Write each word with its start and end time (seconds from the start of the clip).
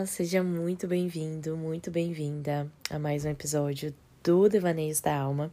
Olá, 0.00 0.06
seja 0.06 0.42
muito 0.42 0.86
bem-vindo, 0.86 1.54
muito 1.58 1.90
bem-vinda 1.90 2.66
a 2.88 2.98
mais 2.98 3.26
um 3.26 3.28
episódio 3.28 3.94
do 4.24 4.48
Devaneios 4.48 4.98
da 4.98 5.14
Alma. 5.14 5.52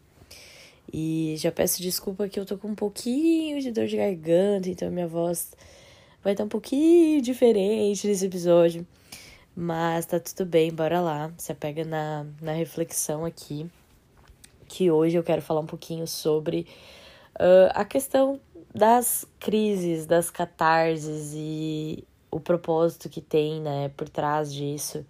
E 0.92 1.36
já 1.38 1.52
peço 1.52 1.82
desculpa 1.82 2.30
que 2.30 2.40
eu 2.40 2.46
tô 2.46 2.58
com 2.58 2.70
um 2.70 2.76
pouquinho 2.76 3.60
de 3.60 3.74
dor 3.74 3.88
de 3.88 3.98
garganta, 3.98 4.70
então 4.70 4.90
minha 4.90 5.06
voz 5.06 5.52
vai 6.24 6.32
estar 6.32 6.46
um 6.46 6.48
pouquinho 6.48 7.22
diferente 7.22 8.08
nesse 8.08 8.26
episódio. 8.26 8.88
Mas 9.54 10.06
tá 10.06 10.18
tudo 10.18 10.46
bem, 10.46 10.72
bora 10.72 11.02
lá. 11.02 11.30
Se 11.38 11.52
apega 11.52 11.84
na, 11.84 12.26
na 12.42 12.54
reflexão 12.54 13.26
aqui. 13.26 13.70
Que 14.66 14.90
hoje 14.90 15.18
eu 15.18 15.24
quero 15.24 15.42
falar 15.42 15.60
um 15.60 15.66
pouquinho 15.66 16.08
sobre 16.08 16.66
uh, 17.36 17.70
a 17.74 17.84
questão 17.84 18.40
das 18.74 19.26
crises, 19.42 20.06
das 20.06 20.30
catarses 20.30 21.34
e 21.36 22.08
o 22.38 22.40
propósito 22.40 23.10
que 23.10 23.22
tem, 23.22 23.62
né, 23.62 23.90
por 23.90 24.08
trás 24.08 24.54
disso, 24.54 25.06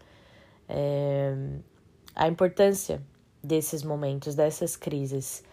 é, 0.67 1.35
a 2.15 2.27
importância 2.27 3.01
desses 3.43 3.83
momentos, 3.83 4.35
dessas 4.35 4.75
crises. 4.75 5.43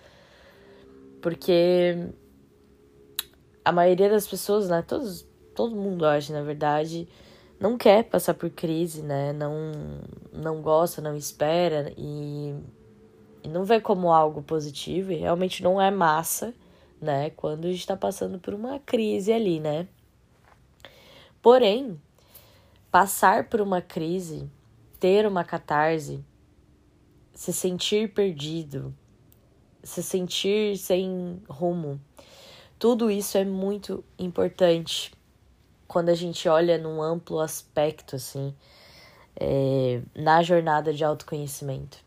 Porque 1.20 1.96
a 3.64 3.72
maioria 3.72 4.08
das 4.08 4.26
pessoas, 4.26 4.68
né, 4.68 4.82
todos, 4.82 5.26
todo 5.54 5.74
mundo 5.74 6.06
acha, 6.06 6.32
na 6.32 6.42
verdade, 6.42 7.08
não 7.58 7.78
quer 7.78 8.04
passar 8.04 8.34
por 8.34 8.50
crise, 8.50 9.02
né, 9.02 9.32
não, 9.32 9.72
não 10.32 10.60
gosta, 10.60 11.00
não 11.00 11.16
espera 11.16 11.92
e, 11.96 12.54
e 13.42 13.48
não 13.48 13.64
vê 13.64 13.80
como 13.80 14.12
algo 14.12 14.42
positivo 14.42 15.12
e 15.12 15.16
realmente 15.16 15.62
não 15.62 15.80
é 15.80 15.90
massa, 15.90 16.54
né, 17.00 17.30
quando 17.30 17.66
a 17.66 17.70
gente 17.70 17.86
tá 17.86 17.96
passando 17.96 18.38
por 18.38 18.54
uma 18.54 18.78
crise 18.78 19.32
ali, 19.32 19.60
né. 19.60 19.88
Porém, 21.44 22.00
passar 22.90 23.50
por 23.50 23.60
uma 23.60 23.82
crise, 23.82 24.50
ter 24.98 25.26
uma 25.26 25.44
catarse, 25.44 26.24
se 27.34 27.52
sentir 27.52 28.14
perdido, 28.14 28.94
se 29.82 30.02
sentir 30.02 30.78
sem 30.78 31.42
rumo, 31.46 32.00
tudo 32.78 33.10
isso 33.10 33.36
é 33.36 33.44
muito 33.44 34.02
importante 34.18 35.12
quando 35.86 36.08
a 36.08 36.14
gente 36.14 36.48
olha 36.48 36.78
num 36.78 37.02
amplo 37.02 37.38
aspecto, 37.40 38.16
assim, 38.16 38.54
é, 39.36 40.00
na 40.14 40.42
jornada 40.42 40.94
de 40.94 41.04
autoconhecimento. 41.04 41.98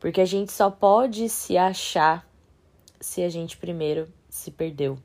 Porque 0.00 0.20
a 0.20 0.26
gente 0.26 0.50
só 0.50 0.68
pode 0.68 1.28
se 1.28 1.56
achar 1.56 2.28
se 3.00 3.22
a 3.22 3.28
gente 3.28 3.56
primeiro 3.56 4.12
se 4.28 4.50
perdeu. 4.50 4.98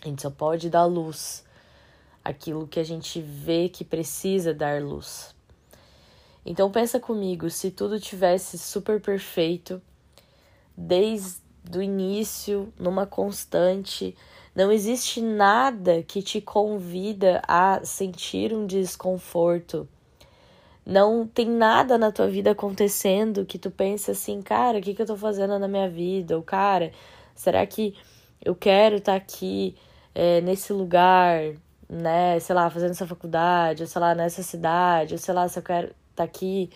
A 0.00 0.06
gente 0.06 0.22
só 0.22 0.30
pode 0.30 0.70
dar 0.70 0.84
luz 0.84 1.44
aquilo 2.24 2.66
que 2.66 2.80
a 2.80 2.84
gente 2.84 3.20
vê 3.20 3.68
que 3.68 3.84
precisa 3.84 4.54
dar 4.54 4.82
luz. 4.82 5.34
Então 6.44 6.70
pensa 6.70 6.98
comigo, 6.98 7.48
se 7.48 7.70
tudo 7.70 8.00
tivesse 8.00 8.58
super 8.58 9.00
perfeito 9.00 9.80
desde 10.76 11.40
o 11.76 11.82
início, 11.82 12.72
numa 12.78 13.06
constante, 13.06 14.16
não 14.54 14.72
existe 14.72 15.22
nada 15.22 16.02
que 16.02 16.20
te 16.20 16.40
convida 16.40 17.40
a 17.46 17.80
sentir 17.84 18.52
um 18.52 18.66
desconforto. 18.66 19.88
Não 20.84 21.26
tem 21.26 21.48
nada 21.48 21.96
na 21.96 22.10
tua 22.10 22.28
vida 22.28 22.50
acontecendo 22.50 23.46
que 23.46 23.58
tu 23.58 23.70
pensa 23.70 24.10
assim, 24.12 24.42
cara, 24.42 24.78
o 24.78 24.82
que, 24.82 24.94
que 24.94 25.00
eu 25.00 25.06
tô 25.06 25.16
fazendo 25.16 25.56
na 25.58 25.68
minha 25.68 25.88
vida? 25.88 26.36
Ou, 26.36 26.42
cara, 26.42 26.92
será 27.36 27.64
que 27.64 27.96
eu 28.44 28.54
quero 28.54 28.96
estar 28.96 29.12
tá 29.12 29.16
aqui 29.16 29.76
é, 30.12 30.40
nesse 30.40 30.72
lugar? 30.72 31.54
Né, 31.92 32.40
sei 32.40 32.54
lá, 32.54 32.70
fazendo 32.70 32.92
essa 32.92 33.06
faculdade, 33.06 33.82
ou 33.82 33.86
sei 33.86 34.00
lá, 34.00 34.14
nessa 34.14 34.42
cidade, 34.42 35.12
ou 35.14 35.18
sei 35.18 35.34
lá, 35.34 35.46
se 35.46 35.58
eu 35.58 35.62
quero 35.62 35.88
estar 35.88 35.96
tá 36.16 36.24
aqui 36.24 36.70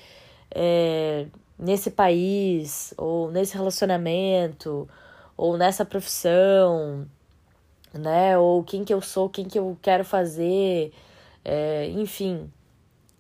é, 0.50 1.27
nesse 1.59 1.91
país, 1.91 2.93
ou 2.99 3.31
nesse 3.31 3.55
relacionamento, 3.55 4.87
ou 5.34 5.56
nessa 5.56 5.87
profissão, 5.87 7.09
né, 7.94 8.37
ou 8.38 8.62
quem 8.62 8.84
que 8.84 8.93
eu 8.93 9.00
sou, 9.00 9.31
quem 9.31 9.47
que 9.47 9.59
eu 9.59 9.78
quero 9.81 10.05
fazer, 10.05 10.93
é, 11.44 11.88
enfim. 11.91 12.50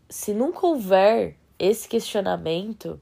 Se 0.08 0.34
nunca 0.34 0.66
houver 0.66 1.36
esse 1.58 1.88
questionamento, 1.88 3.00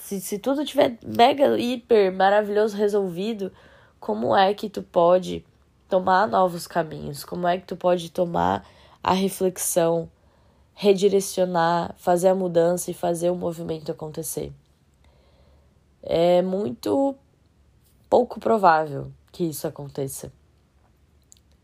se, 0.00 0.20
se 0.20 0.38
tudo 0.38 0.64
tiver 0.64 0.98
mega, 1.06 1.56
hiper, 1.58 2.12
maravilhoso 2.12 2.76
resolvido, 2.76 3.52
como 4.00 4.36
é 4.36 4.52
que 4.52 4.68
tu 4.68 4.82
pode 4.82 5.44
tomar 5.94 6.26
novos 6.26 6.66
caminhos? 6.66 7.22
Como 7.22 7.46
é 7.46 7.56
que 7.56 7.66
tu 7.68 7.76
pode 7.76 8.10
tomar 8.10 8.66
a 9.00 9.12
reflexão, 9.12 10.10
redirecionar, 10.72 11.94
fazer 11.96 12.26
a 12.26 12.34
mudança 12.34 12.90
e 12.90 12.94
fazer 12.94 13.30
o 13.30 13.36
movimento 13.36 13.92
acontecer? 13.92 14.52
É 16.02 16.42
muito 16.42 17.14
pouco 18.10 18.40
provável 18.40 19.12
que 19.30 19.44
isso 19.44 19.68
aconteça. 19.68 20.32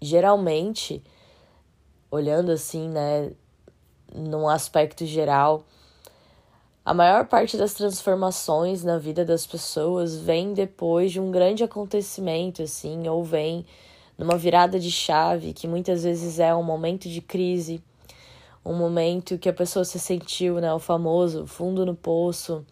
Geralmente, 0.01 1.03
olhando 2.09 2.53
assim, 2.53 2.89
né, 2.89 3.33
num 4.15 4.49
aspecto 4.49 5.05
geral, 5.07 5.65
a 6.85 6.95
maior 6.95 7.27
parte 7.27 7.57
das 7.57 7.75
transformações 7.75 8.85
na 8.85 8.97
vida 8.97 9.25
das 9.25 9.45
pessoas 9.45 10.15
vem 10.15 10.55
depois 10.55 11.11
de 11.11 11.19
um 11.19 11.33
grande 11.33 11.65
acontecimento, 11.65 12.63
assim, 12.63 13.09
ou 13.09 13.25
vem 13.25 13.67
numa 14.21 14.37
virada 14.37 14.79
de 14.79 14.91
chave, 14.91 15.55
que 15.55 15.67
muitas 15.67 16.05
vezes 16.05 16.39
é 16.39 16.55
um 16.55 16.63
momento 16.63 17.09
de 17.09 17.23
crise, 17.23 17.83
um 18.63 18.75
momento 18.75 19.39
que 19.39 19.49
a 19.49 19.53
pessoa 19.53 19.83
se 19.83 19.99
sentiu, 19.99 20.61
né, 20.61 20.71
o 20.75 20.79
famoso 20.79 21.47
fundo 21.47 21.87
no 21.87 21.95
poço, 21.95 22.63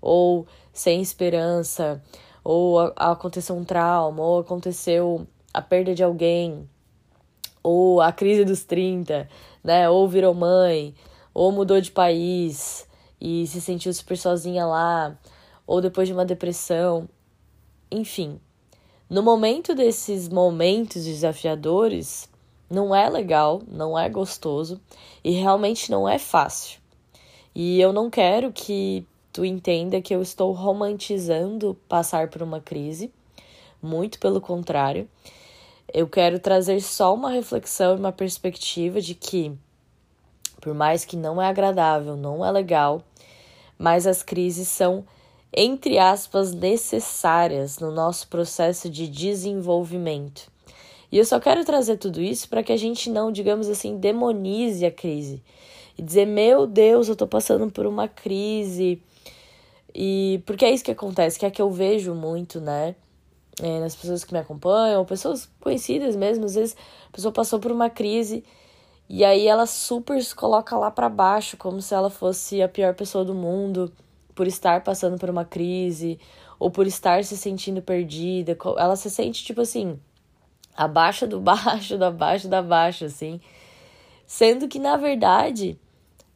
ou 0.00 0.46
sem 0.72 1.02
esperança, 1.02 2.02
ou 2.42 2.78
aconteceu 2.96 3.54
um 3.54 3.62
trauma, 3.62 4.22
ou 4.22 4.38
aconteceu 4.38 5.26
a 5.52 5.60
perda 5.60 5.94
de 5.94 6.02
alguém, 6.02 6.66
ou 7.62 8.00
a 8.00 8.10
crise 8.10 8.46
dos 8.46 8.64
30, 8.64 9.28
né, 9.62 9.90
ou 9.90 10.08
virou 10.08 10.32
mãe, 10.32 10.94
ou 11.34 11.52
mudou 11.52 11.78
de 11.78 11.90
país 11.90 12.88
e 13.20 13.46
se 13.46 13.60
sentiu 13.60 13.92
super 13.92 14.16
sozinha 14.16 14.64
lá, 14.64 15.14
ou 15.66 15.82
depois 15.82 16.08
de 16.08 16.14
uma 16.14 16.24
depressão, 16.24 17.06
enfim, 17.90 18.40
no 19.08 19.22
momento 19.22 19.72
desses 19.72 20.28
momentos 20.28 21.04
desafiadores, 21.04 22.28
não 22.68 22.92
é 22.92 23.08
legal, 23.08 23.62
não 23.68 23.96
é 23.96 24.08
gostoso 24.08 24.80
e 25.22 25.30
realmente 25.30 25.90
não 25.92 26.08
é 26.08 26.18
fácil. 26.18 26.80
E 27.54 27.80
eu 27.80 27.92
não 27.92 28.10
quero 28.10 28.52
que 28.52 29.06
tu 29.32 29.44
entenda 29.44 30.02
que 30.02 30.14
eu 30.14 30.20
estou 30.20 30.50
romantizando 30.52 31.78
passar 31.88 32.28
por 32.28 32.42
uma 32.42 32.60
crise, 32.60 33.12
muito 33.80 34.18
pelo 34.18 34.40
contrário. 34.40 35.08
Eu 35.94 36.08
quero 36.08 36.40
trazer 36.40 36.80
só 36.80 37.14
uma 37.14 37.30
reflexão 37.30 37.94
e 37.94 37.98
uma 38.00 38.10
perspectiva 38.10 39.00
de 39.00 39.14
que, 39.14 39.56
por 40.60 40.74
mais 40.74 41.04
que 41.04 41.16
não 41.16 41.40
é 41.40 41.46
agradável, 41.46 42.16
não 42.16 42.44
é 42.44 42.50
legal, 42.50 43.00
mas 43.78 44.04
as 44.04 44.20
crises 44.20 44.66
são 44.66 45.04
entre 45.52 45.98
aspas, 45.98 46.52
necessárias 46.52 47.78
no 47.78 47.90
nosso 47.90 48.28
processo 48.28 48.90
de 48.90 49.08
desenvolvimento. 49.08 50.50
E 51.10 51.18
eu 51.18 51.24
só 51.24 51.38
quero 51.38 51.64
trazer 51.64 51.96
tudo 51.96 52.20
isso 52.20 52.48
para 52.48 52.62
que 52.62 52.72
a 52.72 52.76
gente 52.76 53.08
não, 53.10 53.30
digamos 53.30 53.68
assim, 53.68 53.96
demonize 53.96 54.84
a 54.84 54.90
crise 54.90 55.42
e 55.96 56.02
dizer: 56.02 56.26
meu 56.26 56.66
Deus, 56.66 57.08
eu 57.08 57.16
tô 57.16 57.26
passando 57.26 57.70
por 57.70 57.86
uma 57.86 58.08
crise. 58.08 59.02
E 59.94 60.42
porque 60.44 60.64
é 60.64 60.70
isso 60.70 60.84
que 60.84 60.90
acontece, 60.90 61.38
que 61.38 61.46
é 61.46 61.50
que 61.50 61.62
eu 61.62 61.70
vejo 61.70 62.14
muito, 62.14 62.60
né? 62.60 62.94
É, 63.62 63.80
nas 63.80 63.96
pessoas 63.96 64.22
que 64.22 64.34
me 64.34 64.38
acompanham, 64.38 65.02
pessoas 65.06 65.48
conhecidas 65.60 66.14
mesmo, 66.14 66.44
às 66.44 66.54
vezes 66.54 66.76
a 67.08 67.12
pessoa 67.12 67.32
passou 67.32 67.58
por 67.58 67.72
uma 67.72 67.88
crise 67.88 68.44
e 69.08 69.24
aí 69.24 69.46
ela 69.46 69.64
super 69.64 70.22
se 70.22 70.34
coloca 70.34 70.76
lá 70.76 70.90
para 70.90 71.08
baixo, 71.08 71.56
como 71.56 71.80
se 71.80 71.94
ela 71.94 72.10
fosse 72.10 72.60
a 72.60 72.68
pior 72.68 72.94
pessoa 72.94 73.24
do 73.24 73.34
mundo 73.34 73.90
por 74.36 74.46
estar 74.46 74.84
passando 74.84 75.18
por 75.18 75.30
uma 75.30 75.44
crise 75.44 76.20
ou 76.60 76.70
por 76.70 76.86
estar 76.86 77.24
se 77.24 77.36
sentindo 77.36 77.82
perdida. 77.82 78.56
Ela 78.78 78.94
se 78.94 79.10
sente, 79.10 79.42
tipo 79.42 79.62
assim, 79.62 79.98
abaixo 80.76 81.26
do 81.26 81.40
baixo, 81.42 81.98
da 81.98 82.10
baixo 82.10 82.46
da 82.46 82.62
baixo, 82.62 83.06
assim. 83.06 83.40
Sendo 84.26 84.68
que, 84.68 84.78
na 84.78 84.96
verdade, 84.96 85.76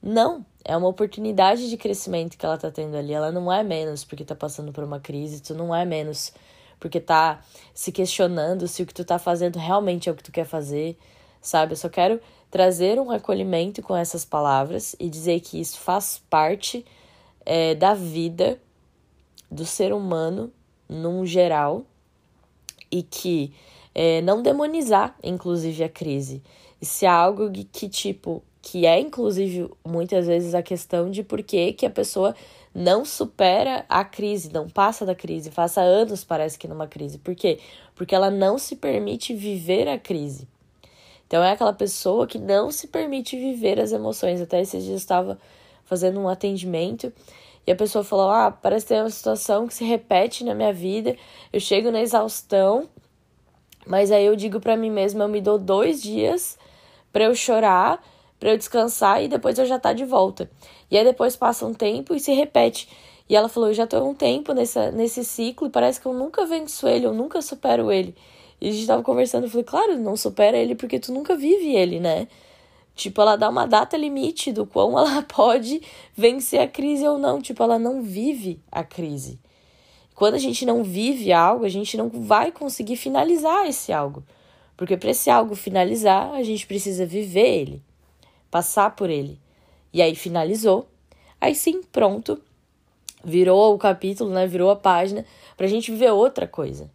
não. 0.03 0.45
É 0.63 0.77
uma 0.77 0.89
oportunidade 0.89 1.71
de 1.71 1.77
crescimento 1.77 2.37
que 2.37 2.45
ela 2.45 2.59
tá 2.59 2.71
tendo 2.71 2.97
ali. 2.97 3.13
Ela 3.13 3.33
não 3.33 3.51
é 3.51 3.63
menos 3.63 4.05
porque 4.05 4.25
tá 4.25 4.35
passando 4.35 4.73
por 4.73 4.85
uma 4.85 5.01
crise. 5.01 5.41
Tu 5.41 5.55
não 5.55 5.75
é 5.75 5.85
menos 5.85 6.33
porque 6.79 7.01
tá 7.01 7.41
se 7.75 7.91
questionando 7.91 8.67
se 8.69 8.83
o 8.83 8.87
que 8.87 8.95
tu 8.95 9.05
tá 9.05 9.19
fazendo 9.19 9.59
realmente 9.59 10.09
é 10.09 10.13
o 10.13 10.15
que 10.15 10.23
tu 10.23 10.33
quer 10.33 10.45
fazer, 10.47 10.99
sabe? 11.41 11.73
Eu 11.73 11.77
só 11.77 11.89
quero 11.89 12.21
trazer 12.51 12.99
um 12.99 13.11
acolhimento 13.11 13.83
com 13.83 13.97
essas 13.97 14.25
palavras 14.25 14.95
e 14.99 15.09
dizer 15.09 15.41
que 15.41 15.61
isso 15.61 15.79
faz 15.79 16.23
parte 16.31 16.85
é, 17.45 17.75
da 17.75 17.95
vida 17.95 18.61
do 19.51 19.65
ser 19.65 19.93
humano 19.93 20.53
num 20.89 21.25
geral 21.25 21.85
e 22.91 23.03
que 23.03 23.53
é, 23.95 24.21
não 24.21 24.43
demonizar, 24.43 25.17
inclusive, 25.23 25.83
a 25.85 25.89
crise. 25.89 26.43
Se 26.81 27.05
é 27.05 27.09
algo 27.09 27.51
que, 27.73 27.89
tipo, 27.89 28.43
que 28.63 28.87
é 28.87 29.01
inclusive 29.01 29.71
muitas 29.87 30.27
vezes 30.27 30.55
a 30.55 30.63
questão 30.63 31.11
de 31.11 31.23
por 31.23 31.43
que, 31.43 31.73
que 31.73 31.87
a 31.87 31.91
pessoa 31.91 32.35
não 32.75 33.05
supera 33.05 33.85
a 33.89 34.05
crise, 34.05 34.53
não 34.53 34.69
passa 34.69 35.05
da 35.05 35.15
crise, 35.15 35.51
passa 35.51 35.81
anos 35.81 36.25
parece 36.25 36.59
que 36.59 36.69
numa 36.69 36.87
crise. 36.87 37.19
Por 37.19 37.35
quê? 37.35 37.59
Porque 37.95 38.15
ela 38.15 38.31
não 38.31 38.59
se 38.59 38.77
permite 38.77 39.35
viver 39.35 39.89
a 39.89 39.99
crise. 39.99 40.47
Então 41.27 41.43
é 41.43 41.53
aquela 41.53 41.73
pessoa 41.73 42.27
que 42.27 42.39
não 42.39 42.71
se 42.71 42.89
permite 42.89 43.37
viver 43.37 43.81
as 43.81 43.93
emoções. 43.93 44.41
Até 44.41 44.61
esses 44.61 44.83
dias 44.83 44.91
eu 44.91 44.97
estava 44.97 45.39
fazendo 45.91 46.19
um 46.19 46.29
atendimento 46.29 47.13
e 47.67 47.73
a 47.73 47.77
pessoa 47.77 48.03
falou: 48.03 48.31
"Ah, 48.31 48.51
parece 48.51 48.87
ter 48.87 49.03
uma 49.03 49.11
situação 49.11 49.67
que 49.67 49.75
se 49.75 49.85
repete 49.85 50.45
na 50.45 50.55
minha 50.55 50.73
vida. 50.73 51.15
Eu 51.53 51.61
chego 51.61 51.91
na 51.91 52.01
exaustão, 52.01 52.89
mas 53.87 54.11
aí 54.11 54.25
eu 54.25 54.35
digo 54.35 54.61
para 54.61 54.77
mim 54.77 54.91
mesma, 54.91 55.25
eu 55.25 55.29
me 55.29 55.43
dou 55.43 55.59
dois 55.59 56.01
dias 56.01 56.57
para 57.13 57.25
eu 57.25 57.35
chorar 57.35 58.03
para 58.41 58.53
eu 58.53 58.57
descansar 58.57 59.23
e 59.23 59.29
depois 59.29 59.59
eu 59.59 59.67
já 59.67 59.79
tá 59.79 59.93
de 59.93 60.05
volta. 60.05 60.51
E 60.91 60.97
aí 60.97 61.05
depois 61.05 61.37
passa 61.37 61.67
um 61.67 61.75
tempo 61.75 62.15
e 62.15 62.19
se 62.19 62.33
repete. 62.33 62.89
E 63.29 63.37
ela 63.37 63.49
falou: 63.49 63.69
Eu 63.69 63.75
já 63.75 63.87
tô 63.87 63.99
há 63.99 64.03
um 64.03 64.15
tempo 64.15 64.55
nessa, 64.55 64.91
nesse 64.91 65.23
ciclo 65.25 65.69
e 65.69 65.71
parece 65.71 66.01
que 66.01 66.07
eu 66.07 66.15
nunca 66.15 66.47
venço 66.47 66.89
ele, 66.89 67.05
eu 67.07 67.13
nunca 67.13 67.43
supero 67.43 67.93
ele. 67.93 68.15
E 68.61 68.69
a 68.69 68.73
gente 68.73 68.87
tava 68.87 69.03
conversando, 69.03 69.45
eu 69.45 69.51
falei: 69.51 69.65
Claro, 69.65 69.99
não 69.99 70.17
supera 70.17 70.57
ele 70.57 70.75
porque 70.75 70.99
tu 70.99 71.13
nunca 71.13 71.37
vive 71.37 71.77
ele, 71.77 72.01
né? 72.01 72.27
Tipo, 73.01 73.23
ela 73.23 73.35
dá 73.35 73.49
uma 73.49 73.67
data 73.67 73.97
limite 73.97 74.53
do 74.53 74.67
quão 74.67 74.93
ela 75.01 75.23
pode 75.23 75.81
vencer 76.15 76.61
a 76.61 76.69
crise 76.69 77.09
ou 77.09 77.17
não. 77.17 77.41
Tipo, 77.41 77.63
ela 77.63 77.79
não 77.79 78.03
vive 78.03 78.61
a 78.71 78.85
crise. 78.85 79.39
Quando 80.15 80.35
a 80.35 80.39
gente 80.39 80.67
não 80.67 80.85
vive 80.85 81.33
algo, 81.33 81.65
a 81.65 81.69
gente 81.71 81.97
não 81.97 82.11
vai 82.11 82.53
conseguir 82.53 82.97
finalizar 82.97 83.67
esse 83.67 83.91
algo. 83.91 84.23
Porque 84.77 84.99
para 84.99 85.13
esse 85.13 85.31
algo 85.31 85.55
finalizar, 85.55 86.35
a 86.35 86.43
gente 86.43 86.67
precisa 86.67 87.07
viver 87.07 87.61
ele 87.61 87.83
passar 88.51 88.95
por 88.95 89.09
ele. 89.09 89.41
E 89.95 90.03
aí 90.03 90.15
finalizou. 90.15 90.87
Aí 91.41 91.55
sim, 91.55 91.81
pronto. 91.91 92.39
Virou 93.25 93.75
o 93.75 93.79
capítulo, 93.79 94.29
né? 94.29 94.47
Virou 94.47 94.71
a 94.71 94.77
página 94.77 95.25
para 95.57 95.65
a 95.65 95.71
gente 95.71 95.91
viver 95.91 96.11
outra 96.11 96.47
coisa. 96.47 96.91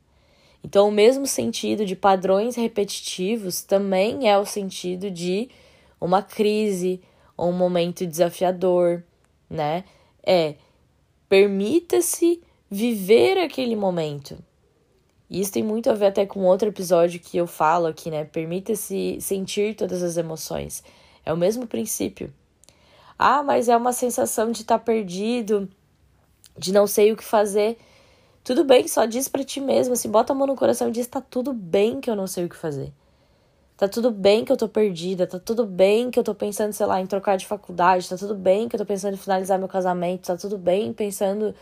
Então, 0.63 0.87
o 0.87 0.91
mesmo 0.91 1.25
sentido 1.25 1.83
de 1.83 1.95
padrões 1.95 2.55
repetitivos 2.55 3.63
também 3.63 4.29
é 4.29 4.37
o 4.37 4.45
sentido 4.45 5.09
de 5.09 5.49
uma 5.99 6.21
crise 6.21 7.01
ou 7.37 7.49
um 7.49 7.57
momento 7.57 8.05
desafiador, 8.05 9.03
né? 9.49 9.83
É 10.23 10.55
permita-se 11.27 12.41
viver 12.69 13.37
aquele 13.37 13.75
momento. 13.75 14.37
Isso 15.29 15.51
tem 15.51 15.63
muito 15.63 15.89
a 15.89 15.93
ver 15.93 16.07
até 16.07 16.25
com 16.25 16.45
outro 16.45 16.67
episódio 16.67 17.19
que 17.19 17.37
eu 17.37 17.47
falo 17.47 17.87
aqui, 17.87 18.11
né? 18.11 18.25
Permita-se 18.25 19.17
sentir 19.19 19.75
todas 19.75 20.03
as 20.03 20.17
emoções. 20.17 20.83
É 21.25 21.33
o 21.33 21.37
mesmo 21.37 21.65
princípio. 21.65 22.31
Ah, 23.17 23.41
mas 23.41 23.67
é 23.67 23.75
uma 23.75 23.93
sensação 23.93 24.51
de 24.51 24.61
estar 24.61 24.77
tá 24.77 24.83
perdido, 24.83 25.69
de 26.57 26.71
não 26.71 26.85
sei 26.85 27.11
o 27.11 27.17
que 27.17 27.23
fazer. 27.23 27.77
Tudo 28.43 28.63
bem, 28.63 28.87
só 28.87 29.05
diz 29.05 29.27
para 29.27 29.43
ti 29.43 29.59
mesmo, 29.59 29.93
assim, 29.93 30.09
bota 30.09 30.31
a 30.31 30.35
mão 30.35 30.45
no 30.45 30.55
coração 30.55 30.89
e 30.89 30.91
diz: 30.91 31.07
tá 31.07 31.19
tudo 31.19 31.53
bem 31.53 31.99
que 31.99 32.09
eu 32.09 32.15
não 32.15 32.27
sei 32.27 32.45
o 32.45 32.49
que 32.49 32.55
fazer. 32.55 32.93
Tá 33.77 33.87
tudo 33.89 34.09
bem 34.09 34.45
que 34.45 34.51
eu 34.51 34.57
tô 34.57 34.69
perdida, 34.69 35.27
tá 35.27 35.37
tudo 35.37 35.65
bem 35.65 36.09
que 36.09 36.17
eu 36.17 36.23
tô 36.23 36.33
pensando, 36.33 36.71
sei 36.71 36.85
lá, 36.85 37.01
em 37.01 37.05
trocar 37.05 37.35
de 37.37 37.45
faculdade, 37.45 38.07
tá 38.07 38.17
tudo 38.17 38.33
bem 38.33 38.69
que 38.69 38.75
eu 38.75 38.79
tô 38.79 38.85
pensando 38.85 39.15
em 39.15 39.17
finalizar 39.17 39.59
meu 39.59 39.67
casamento, 39.67 40.27
tá 40.27 40.37
tudo 40.37 40.57
bem 40.57 40.93
pensando 40.93 41.53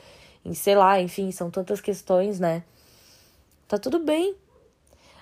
em, 0.45 0.53
sei 0.53 0.75
lá, 0.75 1.01
enfim, 1.01 1.31
são 1.31 1.49
tantas 1.49 1.81
questões, 1.81 2.39
né? 2.39 2.63
Tá 3.67 3.79
tudo 3.79 3.97
bem. 3.97 4.35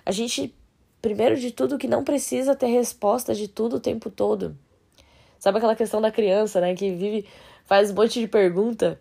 A 0.05 0.11
gente 0.11 0.53
primeiro 1.01 1.35
de 1.35 1.51
tudo, 1.51 1.77
que 1.77 1.87
não 1.87 2.03
precisa 2.03 2.55
ter 2.55 2.67
resposta 2.67 3.33
de 3.33 3.47
tudo 3.47 3.77
o 3.77 3.79
tempo 3.79 4.09
todo. 4.09 4.55
Sabe 5.39 5.57
aquela 5.57 5.75
questão 5.75 5.99
da 5.99 6.11
criança, 6.11 6.61
né, 6.61 6.75
que 6.75 6.91
vive, 6.91 7.25
faz 7.65 7.89
um 7.89 7.95
monte 7.95 8.19
de 8.19 8.27
pergunta. 8.27 8.99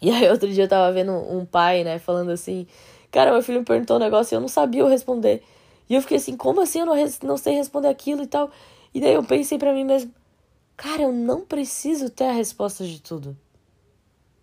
E 0.00 0.10
aí 0.10 0.28
outro 0.30 0.48
dia 0.48 0.64
eu 0.64 0.68
tava 0.68 0.92
vendo 0.92 1.12
um 1.12 1.44
pai, 1.46 1.82
né, 1.82 1.98
falando 1.98 2.30
assim, 2.30 2.66
cara, 3.10 3.32
meu 3.32 3.42
filho 3.42 3.60
me 3.60 3.64
perguntou 3.64 3.96
um 3.96 4.00
negócio 4.00 4.34
e 4.34 4.36
eu 4.36 4.40
não 4.40 4.48
sabia 4.48 4.82
eu 4.82 4.86
responder. 4.88 5.42
E 5.88 5.94
eu 5.94 6.02
fiquei 6.02 6.16
assim, 6.18 6.36
como 6.36 6.60
assim 6.60 6.80
eu 6.80 6.86
não, 6.86 6.94
não 7.22 7.36
sei 7.36 7.54
responder 7.54 7.88
aquilo 7.88 8.22
e 8.22 8.26
tal? 8.26 8.50
E 8.92 9.00
daí 9.00 9.14
eu 9.14 9.24
pensei 9.24 9.58
para 9.58 9.72
mim 9.72 9.84
mesmo, 9.84 10.12
cara, 10.76 11.02
eu 11.02 11.12
não 11.12 11.42
preciso 11.42 12.10
ter 12.10 12.24
a 12.24 12.32
resposta 12.32 12.84
de 12.84 13.00
tudo. 13.00 13.36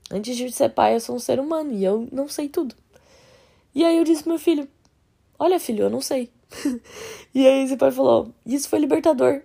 Antes 0.09 0.35
de 0.35 0.51
ser 0.51 0.69
pai, 0.69 0.95
eu 0.95 0.99
sou 0.99 1.15
um 1.15 1.19
ser 1.19 1.39
humano 1.39 1.73
e 1.73 1.83
eu 1.83 2.07
não 2.11 2.27
sei 2.27 2.47
tudo. 2.49 2.75
E 3.73 3.83
aí 3.83 3.97
eu 3.97 4.03
disse 4.03 4.23
pro 4.23 4.31
meu 4.31 4.39
filho, 4.39 4.67
olha 5.37 5.59
filho, 5.59 5.83
eu 5.83 5.89
não 5.89 6.01
sei. 6.01 6.29
e 7.33 7.45
aí 7.45 7.63
esse 7.63 7.77
pai 7.77 7.91
falou: 7.91 8.33
Isso 8.45 8.69
foi 8.69 8.79
libertador. 8.79 9.41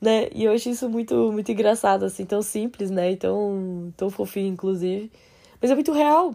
Né? 0.00 0.28
E 0.34 0.44
eu 0.44 0.52
achei 0.52 0.72
isso 0.72 0.88
muito, 0.88 1.32
muito 1.32 1.50
engraçado, 1.50 2.04
assim, 2.04 2.26
tão 2.26 2.42
simples, 2.42 2.90
né? 2.90 3.12
E 3.12 3.16
tão, 3.16 3.92
tão 3.96 4.10
fofinho, 4.10 4.48
inclusive. 4.48 5.10
Mas 5.62 5.70
é 5.70 5.74
muito 5.74 5.92
real. 5.92 6.34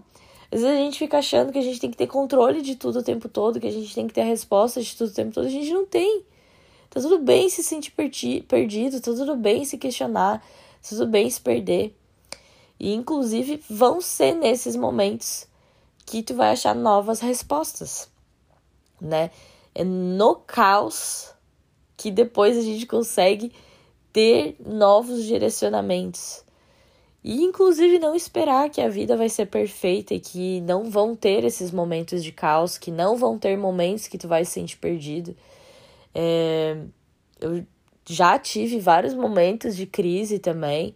Às 0.51 0.61
vezes 0.61 0.77
a 0.77 0.81
gente 0.81 0.97
fica 0.97 1.19
achando 1.19 1.51
que 1.51 1.59
a 1.59 1.61
gente 1.61 1.79
tem 1.79 1.91
que 1.91 1.97
ter 1.97 2.07
controle 2.07 2.61
de 2.61 2.75
tudo 2.75 2.99
o 2.99 3.03
tempo 3.03 3.29
todo, 3.29 3.59
que 3.59 3.67
a 3.67 3.71
gente 3.71 3.93
tem 3.93 4.07
que 4.07 4.13
ter 4.13 4.21
a 4.21 4.25
resposta 4.25 4.81
de 4.81 4.95
tudo 4.95 5.09
o 5.09 5.13
tempo 5.13 5.33
todo. 5.33 5.45
A 5.45 5.49
gente 5.49 5.71
não 5.71 5.85
tem. 5.85 6.23
Tá 6.89 6.99
tudo 6.99 7.19
bem 7.19 7.49
se 7.49 7.63
sentir 7.63 7.91
perdido, 7.91 8.99
tá 8.99 9.11
tudo 9.11 9.35
bem 9.35 9.63
se 9.63 9.77
questionar, 9.77 10.39
tá 10.39 10.89
tudo 10.89 11.05
bem 11.05 11.29
se 11.29 11.39
perder. 11.39 11.95
E 12.79 12.93
inclusive 12.93 13.61
vão 13.69 14.01
ser 14.01 14.33
nesses 14.33 14.75
momentos 14.75 15.47
que 16.05 16.23
tu 16.23 16.33
vai 16.33 16.51
achar 16.51 16.73
novas 16.73 17.19
respostas, 17.19 18.09
né? 18.99 19.29
É 19.75 19.83
no 19.83 20.35
caos 20.35 21.31
que 21.95 22.09
depois 22.09 22.57
a 22.57 22.61
gente 22.61 22.87
consegue 22.87 23.53
ter 24.11 24.55
novos 24.65 25.23
direcionamentos. 25.25 26.43
E 27.23 27.43
inclusive 27.43 27.99
não 27.99 28.15
esperar 28.15 28.69
que 28.69 28.79
a 28.79 28.87
vida 28.87 29.17
vai 29.17 29.27
ser 29.27 29.47
perfeita 29.47 30.13
e 30.13 30.19
que 30.19 30.61
não 30.61 30.89
vão 30.89 31.15
ter 31.15 31.43
esses 31.43 31.71
momentos 31.71 32.23
de 32.23 32.31
caos, 32.31 32.77
que 32.77 32.91
não 32.91 33.17
vão 33.17 33.37
ter 33.37 33.57
momentos 33.57 34.07
que 34.07 34.17
tu 34.17 34.27
vai 34.27 34.45
se 34.45 34.51
sentir 34.51 34.77
perdido. 34.77 35.35
É, 36.15 36.77
eu 37.41 37.65
já 38.05 38.39
tive 38.39 38.79
vários 38.79 39.13
momentos 39.13 39.75
de 39.75 39.85
crise 39.85 40.39
também. 40.39 40.95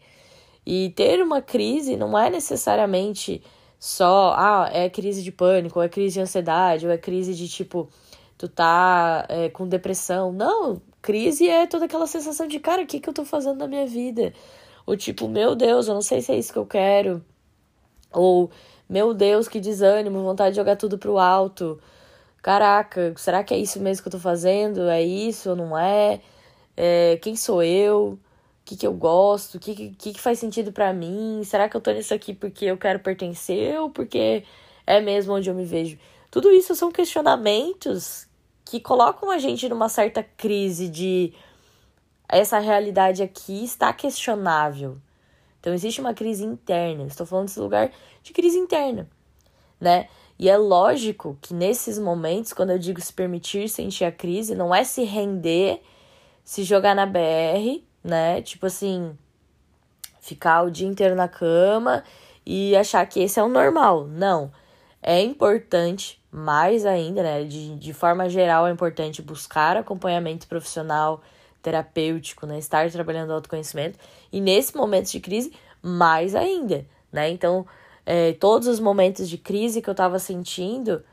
E 0.66 0.92
ter 0.96 1.22
uma 1.22 1.42
crise 1.42 1.98
não 1.98 2.18
é 2.18 2.30
necessariamente 2.30 3.44
só, 3.78 4.34
ah, 4.38 4.70
é 4.72 4.90
crise 4.90 5.22
de 5.22 5.32
pânico, 5.32 5.78
ou 5.78 5.84
é 5.84 5.90
crise 5.90 6.14
de 6.14 6.22
ansiedade, 6.22 6.86
ou 6.86 6.92
é 6.92 6.98
crise 6.98 7.36
de 7.36 7.50
tipo, 7.50 7.90
tu 8.38 8.48
tá 8.48 9.26
é, 9.28 9.50
com 9.50 9.68
depressão. 9.68 10.32
Não, 10.32 10.82
crise 11.02 11.50
é 11.50 11.68
toda 11.68 11.86
aquela 11.86 12.08
sensação 12.08 12.48
de, 12.48 12.60
cara, 12.60 12.84
o 12.84 12.88
que, 12.88 13.00
que 13.00 13.10
eu 13.10 13.14
tô 13.14 13.26
fazendo 13.26 13.58
na 13.60 13.68
minha 13.68 13.86
vida? 13.86 14.34
Ou 14.86 14.98
tipo, 14.98 15.28
meu 15.28 15.56
Deus, 15.56 15.88
eu 15.88 15.94
não 15.94 16.02
sei 16.02 16.22
se 16.22 16.32
é 16.32 16.38
isso 16.38 16.52
que 16.54 16.60
eu 16.60 16.66
quero. 16.66 17.24
Ou, 18.12 18.52
meu 18.90 19.14
Deus, 19.14 19.48
que 19.48 19.60
desânimo, 19.60 20.24
vontade 20.24 20.52
de 20.52 20.58
jogar 20.58 20.76
tudo 20.76 20.98
pro 20.98 21.18
alto. 21.18 21.80
Caraca, 22.42 23.14
será 23.18 23.44
que 23.44 23.54
é 23.54 23.58
isso 23.58 23.80
mesmo 23.80 24.04
que 24.04 24.08
eu 24.10 24.12
tô 24.12 24.20
fazendo? 24.20 24.90
É 24.90 25.02
isso 25.02 25.52
ou 25.52 25.56
não 25.56 25.78
é? 25.78 26.22
é 26.78 27.18
quem 27.22 27.36
sou 27.36 27.64
eu? 27.64 28.20
O 28.64 28.66
que, 28.66 28.78
que 28.78 28.88
eu 28.88 28.94
gosto? 28.94 29.56
O 29.56 29.60
que, 29.60 29.92
que, 29.98 30.14
que 30.14 30.22
faz 30.22 30.40
sentido 30.40 30.72
para 30.72 30.94
mim? 30.94 31.42
Será 31.44 31.70
que 31.70 31.76
eu 31.76 31.82
tô 31.82 31.92
nisso 31.92 32.14
aqui 32.14 32.34
porque 32.34 32.66
eu 32.66 32.78
quero 32.78 33.00
pertencer 33.00 33.80
ou 33.80 33.90
porque 33.90 34.44
é 34.88 35.02
mesmo 35.02 35.34
onde 35.34 35.50
eu 35.50 35.56
me 35.56 35.66
vejo? 35.66 35.98
Tudo 36.32 36.52
isso 36.52 36.76
são 36.76 36.92
questionamentos 36.92 38.28
que 38.66 38.80
colocam 38.80 39.30
a 39.30 39.38
gente 39.38 39.68
numa 39.70 39.90
certa 39.90 40.24
crise 40.24 40.88
de 40.88 41.34
essa 42.38 42.60
realidade 42.60 43.22
aqui 43.22 43.64
está 43.64 43.92
questionável. 43.94 44.98
Então 45.60 45.74
existe 45.74 46.02
uma 46.02 46.14
crise 46.14 46.44
interna. 46.44 47.04
Estou 47.06 47.26
falando 47.26 47.48
desse 47.48 47.60
lugar 47.60 47.92
de 48.22 48.34
crise 48.34 48.58
interna, 48.58 49.08
né? 49.80 50.08
E 50.38 50.50
é 50.50 50.58
lógico 50.58 51.38
que 51.42 51.54
nesses 51.54 51.98
momentos, 52.00 52.54
quando 52.54 52.72
eu 52.72 52.80
digo 52.80 53.00
se 53.00 53.14
permitir 53.14 53.70
sentir 53.70 54.04
a 54.04 54.12
crise, 54.12 54.56
não 54.56 54.74
é 54.74 54.84
se 54.84 55.04
render, 55.04 55.82
se 56.44 56.64
jogar 56.64 56.96
na 56.96 57.06
BR, 57.06 57.82
né? 58.04 58.42
Tipo 58.42 58.66
assim, 58.66 59.18
ficar 60.20 60.64
o 60.64 60.72
dia 60.72 60.88
inteiro 60.88 61.16
na 61.16 61.28
cama 61.28 62.04
e 62.46 62.76
achar 62.76 63.06
que 63.06 63.22
esse 63.22 63.40
é 63.40 63.44
o 63.44 63.48
normal. 63.48 64.06
Não. 64.08 64.52
É 65.02 65.22
importante 65.22 66.22
mais 66.32 66.86
ainda, 66.86 67.22
né? 67.22 67.44
De, 67.44 67.76
de 67.76 67.94
forma 67.94 68.28
geral, 68.28 68.68
é 68.68 68.72
importante 68.72 69.22
buscar 69.22 69.78
acompanhamento 69.78 70.48
profissional, 70.48 71.22
terapêutico, 71.64 72.46
né? 72.46 72.60
Estar 72.60 72.92
trabalhando 72.92 73.34
autoconhecimento. 73.34 73.98
E 74.32 74.40
nesse 74.40 74.76
momento 74.76 75.10
de 75.10 75.20
crise, 75.20 75.54
mais 75.82 76.36
ainda, 76.36 76.86
né? 77.12 77.30
Então, 77.32 77.66
é, 78.06 78.34
todos 78.34 78.68
os 78.68 78.80
momentos 78.80 79.28
de 79.30 79.38
crise 79.38 79.82
que 79.82 79.90
eu 79.90 79.96
tava 79.96 80.20
sentindo, 80.20 81.04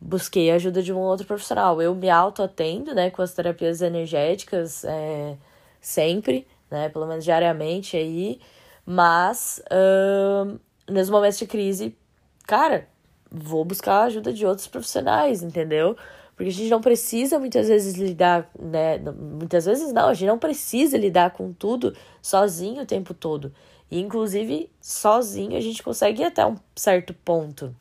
busquei 0.00 0.50
a 0.50 0.54
ajuda 0.54 0.82
de 0.82 0.92
um 0.92 0.98
outro 0.98 1.26
profissional. 1.26 1.82
Eu 1.82 1.94
me 1.94 2.08
auto-atendo, 2.08 2.94
né? 2.94 3.10
Com 3.10 3.20
as 3.20 3.34
terapias 3.34 3.82
energéticas, 3.82 4.84
é, 4.84 5.36
sempre, 5.80 6.46
né? 6.70 6.88
Pelo 6.88 7.06
menos 7.06 7.24
diariamente 7.24 7.96
aí. 7.96 8.40
Mas, 8.86 9.60
uh, 9.70 10.58
nos 10.88 11.10
momentos 11.10 11.38
de 11.38 11.46
crise, 11.46 11.94
cara, 12.46 12.88
vou 13.30 13.64
buscar 13.64 13.96
a 13.96 14.04
ajuda 14.04 14.32
de 14.32 14.46
outros 14.46 14.66
profissionais, 14.68 15.42
entendeu? 15.42 15.96
Porque 16.38 16.50
a 16.50 16.52
gente 16.52 16.70
não 16.70 16.80
precisa 16.80 17.36
muitas 17.36 17.66
vezes 17.66 17.96
lidar, 17.96 18.48
né? 18.56 18.96
Muitas 18.98 19.64
vezes 19.64 19.92
não, 19.92 20.08
a 20.08 20.14
gente 20.14 20.28
não 20.28 20.38
precisa 20.38 20.96
lidar 20.96 21.32
com 21.32 21.52
tudo 21.52 21.96
sozinho 22.22 22.84
o 22.84 22.86
tempo 22.86 23.12
todo. 23.12 23.52
E, 23.90 23.98
inclusive, 23.98 24.70
sozinho 24.80 25.56
a 25.56 25.60
gente 25.60 25.82
consegue 25.82 26.22
ir 26.22 26.26
até 26.26 26.46
um 26.46 26.54
certo 26.76 27.12
ponto, 27.12 27.74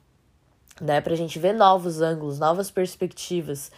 né? 0.82 1.00
Pra 1.02 1.14
gente 1.14 1.38
ver 1.38 1.54
novos 1.54 2.02
ângulos, 2.02 2.40
novas 2.40 2.72
perspectivas, 2.72 3.72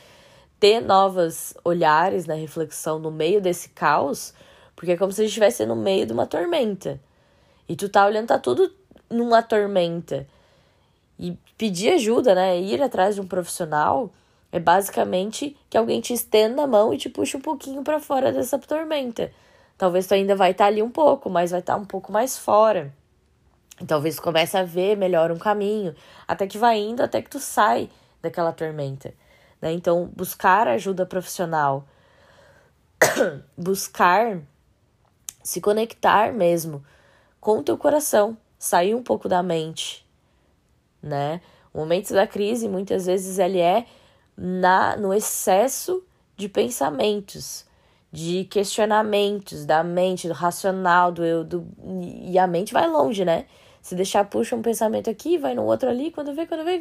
ter 0.61 0.79
novos 0.79 1.53
olhares 1.65 2.25
na 2.25 2.35
reflexão 2.35 2.99
no 2.99 3.11
meio 3.11 3.41
desse 3.41 3.67
caos, 3.67 4.33
porque 4.77 4.93
é 4.93 4.97
como 4.97 5.11
se 5.11 5.19
a 5.19 5.23
gente 5.25 5.31
estivesse 5.31 5.65
no 5.65 5.75
meio 5.75 6.05
de 6.05 6.13
uma 6.13 6.25
tormenta. 6.25 7.01
E 7.67 7.75
tu 7.75 7.89
tá 7.89 8.05
olhando, 8.05 8.27
tá 8.27 8.39
tudo 8.39 8.71
numa 9.09 9.41
tormenta. 9.41 10.25
E 11.19 11.37
pedir 11.57 11.95
ajuda, 11.95 12.33
né? 12.33 12.57
Ir 12.61 12.81
atrás 12.81 13.15
de 13.15 13.19
um 13.19 13.27
profissional 13.27 14.09
é 14.51 14.59
basicamente 14.59 15.55
que 15.69 15.77
alguém 15.77 16.01
te 16.01 16.13
estenda 16.13 16.63
a 16.63 16.67
mão 16.67 16.93
e 16.93 16.97
te 16.97 17.09
puxe 17.09 17.37
um 17.37 17.41
pouquinho 17.41 17.83
para 17.83 17.99
fora 17.99 18.31
dessa 18.31 18.57
tormenta. 18.57 19.31
Talvez 19.77 20.07
tu 20.07 20.13
ainda 20.13 20.35
vai 20.35 20.51
estar 20.51 20.65
tá 20.65 20.67
ali 20.67 20.81
um 20.81 20.89
pouco, 20.89 21.29
mas 21.29 21.51
vai 21.51 21.59
estar 21.59 21.75
tá 21.75 21.79
um 21.79 21.85
pouco 21.85 22.11
mais 22.11 22.37
fora. 22.37 22.93
E 23.79 23.85
talvez 23.85 24.19
comece 24.19 24.57
a 24.57 24.63
ver 24.63 24.97
melhor 24.97 25.31
um 25.31 25.37
caminho, 25.37 25.95
até 26.27 26.47
que 26.47 26.57
vai 26.57 26.79
indo, 26.79 27.01
até 27.01 27.21
que 27.21 27.29
tu 27.29 27.39
sai 27.39 27.89
daquela 28.21 28.51
tormenta. 28.51 29.13
Né? 29.61 29.71
Então, 29.71 30.11
buscar 30.15 30.67
ajuda 30.67 31.05
profissional, 31.05 31.85
buscar 33.55 34.39
se 35.43 35.61
conectar 35.61 36.33
mesmo 36.33 36.83
com 37.39 37.59
o 37.59 37.63
teu 37.63 37.77
coração, 37.77 38.37
sair 38.57 38.93
um 38.93 39.03
pouco 39.03 39.29
da 39.29 39.41
mente, 39.41 40.05
né? 41.01 41.39
O 41.73 41.79
momento 41.79 42.13
da 42.13 42.27
crise, 42.27 42.67
muitas 42.67 43.05
vezes, 43.05 43.39
ele 43.39 43.59
é 43.59 43.85
na 44.39 44.95
no 44.95 45.13
excesso 45.13 46.01
de 46.37 46.47
pensamentos, 46.47 47.65
de 48.09 48.45
questionamentos 48.45 49.65
da 49.65 49.83
mente, 49.83 50.27
do 50.27 50.33
racional, 50.33 51.11
do 51.11 51.25
eu, 51.25 51.43
do, 51.43 51.67
e 52.23 52.39
a 52.39 52.47
mente 52.47 52.71
vai 52.71 52.87
longe, 52.87 53.25
né? 53.25 53.45
Se 53.81 53.95
deixar 53.95 54.23
puxa 54.25 54.55
um 54.55 54.61
pensamento 54.61 55.09
aqui, 55.09 55.37
vai 55.37 55.53
no 55.53 55.65
outro 55.65 55.89
ali, 55.89 56.09
quando 56.09 56.33
vê, 56.33 56.45
quando 56.45 56.63
vê, 56.63 56.79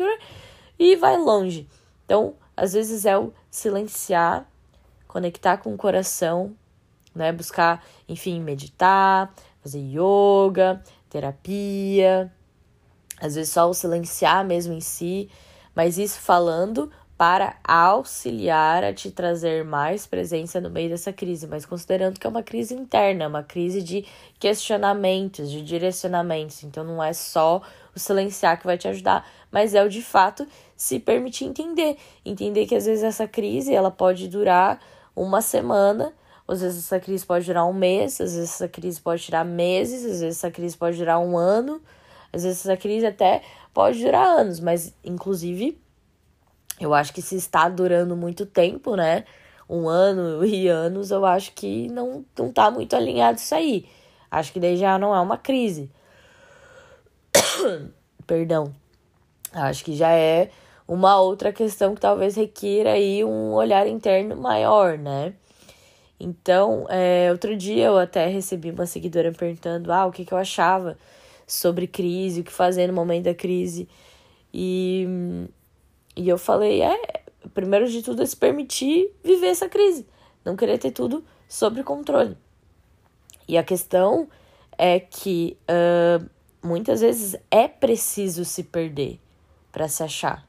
e 0.79 0.95
vai 0.95 1.17
longe. 1.17 1.69
Então, 2.05 2.35
às 2.57 2.73
vezes 2.73 3.05
é 3.05 3.19
o 3.19 3.33
silenciar, 3.51 4.49
conectar 5.09 5.57
com 5.59 5.75
o 5.75 5.77
coração, 5.77 6.55
né? 7.13 7.33
Buscar, 7.33 7.85
enfim, 8.09 8.41
meditar, 8.41 9.35
fazer 9.61 9.81
yoga, 9.81 10.83
terapia, 11.11 12.33
às 13.21 13.35
vezes 13.35 13.53
só 13.53 13.69
o 13.69 13.75
silenciar 13.75 14.45
mesmo 14.45 14.73
em 14.73 14.81
si, 14.81 15.29
mas 15.75 15.99
isso 15.99 16.21
falando 16.21 16.91
para 17.19 17.57
auxiliar 17.65 18.85
a 18.85 18.95
te 18.95 19.11
trazer 19.11 19.65
mais 19.65 20.07
presença 20.07 20.61
no 20.61 20.71
meio 20.71 20.89
dessa 20.89 21.13
crise, 21.13 21.49
mas 21.49 21.67
considerando 21.67 22.17
que 22.17 22.25
é 22.25 22.31
uma 22.31 22.45
crise 22.45 22.75
interna, 22.75 23.27
uma 23.27 23.43
crise 23.43 23.83
de 23.83 24.07
questionamentos, 24.39 25.51
de 25.51 25.61
direcionamentos. 25.61 26.63
Então 26.63 26.85
não 26.85 27.03
é 27.03 27.13
só 27.13 27.61
o 27.93 27.99
silenciar 27.99 28.57
que 28.57 28.65
vai 28.65 28.79
te 28.79 28.87
ajudar, 28.87 29.29
mas 29.51 29.75
é 29.75 29.83
o 29.83 29.89
de 29.89 30.01
fato 30.01 30.47
se 30.77 31.01
permitir 31.01 31.47
entender, 31.47 31.97
entender 32.25 32.67
que 32.67 32.77
às 32.77 32.87
vezes 32.87 33.03
essa 33.03 33.27
crise 33.27 33.75
ela 33.75 33.91
pode 33.91 34.29
durar 34.29 34.79
uma 35.17 35.43
semana, 35.43 36.13
às 36.47 36.61
vezes 36.61 36.85
essa 36.85 37.01
crise 37.01 37.27
pode 37.27 37.47
durar 37.47 37.67
um 37.67 37.75
mês, 37.75 38.21
às 38.21 38.33
vezes 38.33 38.51
essa 38.55 38.69
crise 38.69 39.01
pode 39.01 39.27
durar 39.27 39.45
meses, 39.45 40.05
às 40.05 40.21
vezes 40.21 40.39
essa 40.39 40.53
crise 40.53 40.77
pode 40.77 40.97
durar 40.97 41.19
um 41.19 41.37
ano, 41.37 41.83
às 42.33 42.45
vezes 42.45 42.65
essa 42.65 42.77
crise 42.77 43.07
até 43.07 43.43
pode 43.75 44.01
durar 44.05 44.25
anos, 44.25 44.61
mas 44.61 44.95
inclusive 45.03 45.77
eu 46.81 46.95
acho 46.95 47.13
que 47.13 47.23
se 47.23 47.37
está 47.37 47.69
durando 47.69 48.17
muito 48.17 48.47
tempo, 48.47 48.95
né? 48.97 49.25
Um 49.69 49.89
ano 49.89 50.45
e 50.45 50.69
anos, 50.69 51.11
eu 51.11 51.25
acho 51.27 51.53
que 51.53 51.89
não, 51.89 52.25
não 52.39 52.53
tá 52.53 52.71
muito 52.71 52.95
alinhado 52.97 53.39
isso 53.39 53.55
aí. 53.55 53.89
Acho 54.31 54.53
que 54.53 54.61
daí 54.61 54.77
já 54.77 54.99
não 54.99 55.15
é 55.15 55.21
uma 55.21 55.37
crise. 55.37 55.91
Perdão. 58.27 58.73
Acho 59.53 59.85
que 59.85 59.95
já 59.95 60.11
é 60.11 60.51
uma 60.87 61.21
outra 61.21 61.53
questão 61.53 61.95
que 61.95 62.01
talvez 62.01 62.37
requira 62.37 62.93
aí 62.93 63.25
um 63.25 63.53
olhar 63.53 63.87
interno 63.87 64.37
maior, 64.37 64.99
né? 64.99 65.35
Então, 66.21 66.87
é, 66.89 67.29
outro 67.31 67.57
dia 67.57 67.87
eu 67.87 67.99
até 67.99 68.27
recebi 68.27 68.71
uma 68.71 68.87
seguidora 68.87 69.33
perguntando 69.33 69.93
ah, 69.93 70.07
o 70.07 70.13
que, 70.13 70.25
que 70.25 70.33
eu 70.33 70.39
achava 70.39 70.99
sobre 71.47 71.87
crise, 71.87 72.41
o 72.41 72.45
que 72.45 72.53
fazer 72.53 72.89
no 72.89 72.93
momento 72.93 73.25
da 73.25 73.35
crise. 73.35 73.89
E 74.53 75.07
e 76.19 76.29
eu 76.29 76.37
falei, 76.37 76.83
é, 76.83 77.23
primeiro 77.55 77.89
de 77.89 78.03
tudo 78.03 78.25
é 78.25 78.27
se 78.27 78.37
permitir 78.37 79.09
viver 79.23 79.47
essa 79.47 79.69
crise, 79.69 80.05
não 80.45 80.57
querer 80.57 80.77
ter 80.77 80.91
tudo 80.91 81.25
sob 81.49 81.81
controle. 81.85 82.37
E 83.47 83.57
a 83.57 83.63
questão 83.63 84.29
é 84.77 84.99
que 84.99 85.57
uh, 85.71 86.29
muitas 86.61 87.03
vezes 87.03 87.37
é 87.53 87.69
preciso 87.69 88.45
se 88.45 88.65
perder 88.65 89.21
para 89.71 89.87
se 89.87 90.03
achar. 90.03 90.45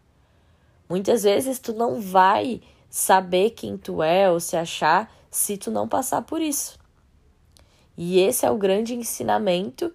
Muitas 0.90 1.22
vezes 1.22 1.60
tu 1.60 1.72
não 1.72 2.02
vai 2.02 2.62
saber 2.90 3.52
quem 3.52 3.78
tu 3.78 4.02
é 4.02 4.28
ou 4.28 4.40
se 4.40 4.58
achar 4.58 5.14
se 5.30 5.56
tu 5.56 5.70
não 5.70 5.88
passar 5.88 6.24
por 6.24 6.42
isso. 6.42 6.80
E 7.96 8.20
esse 8.20 8.44
é 8.44 8.50
o 8.50 8.58
grande 8.58 8.96
ensinamento 8.96 9.94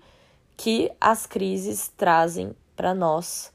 que 0.57 0.93
as 1.00 1.26
crises 1.26 1.88
trazem 1.97 2.54
para 2.76 2.95
nós 2.95 3.52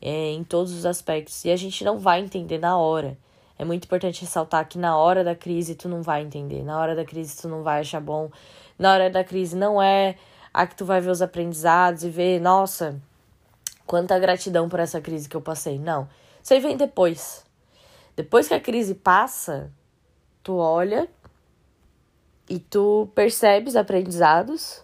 é, 0.00 0.30
em 0.32 0.42
todos 0.44 0.72
os 0.72 0.86
aspectos. 0.86 1.44
E 1.44 1.50
a 1.50 1.56
gente 1.56 1.84
não 1.84 1.98
vai 1.98 2.20
entender 2.20 2.58
na 2.58 2.78
hora. 2.78 3.18
É 3.58 3.64
muito 3.64 3.84
importante 3.84 4.22
ressaltar 4.22 4.66
que 4.66 4.78
na 4.78 4.96
hora 4.96 5.22
da 5.22 5.34
crise 5.34 5.74
tu 5.74 5.88
não 5.88 6.02
vai 6.02 6.22
entender. 6.22 6.62
Na 6.62 6.78
hora 6.78 6.94
da 6.94 7.04
crise 7.04 7.40
tu 7.40 7.48
não 7.48 7.62
vai 7.62 7.80
achar 7.80 8.00
bom. 8.00 8.30
Na 8.78 8.92
hora 8.92 9.10
da 9.10 9.22
crise 9.22 9.54
não 9.54 9.80
é 9.80 10.16
a 10.52 10.66
que 10.66 10.74
tu 10.74 10.84
vai 10.84 11.00
ver 11.00 11.10
os 11.10 11.20
aprendizados 11.20 12.02
e 12.02 12.08
ver, 12.08 12.40
nossa, 12.40 13.00
quanta 13.86 14.18
gratidão 14.18 14.68
por 14.68 14.80
essa 14.80 15.00
crise 15.00 15.28
que 15.28 15.36
eu 15.36 15.42
passei. 15.42 15.78
Não. 15.78 16.08
Isso 16.42 16.54
aí 16.54 16.60
vem 16.60 16.76
depois. 16.76 17.44
Depois 18.16 18.48
que 18.48 18.54
a 18.54 18.60
crise 18.60 18.94
passa, 18.94 19.70
tu 20.42 20.56
olha 20.56 21.08
e 22.48 22.58
tu 22.58 23.08
percebe 23.14 23.68
os 23.68 23.76
aprendizados 23.76 24.82